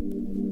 you 0.00 0.47